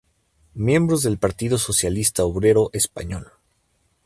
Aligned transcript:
Miembro 0.55 0.97
del 0.97 1.19
Partido 1.19 1.59
Socialista 1.59 2.25
Obrero 2.25 2.71
Español. 2.73 3.33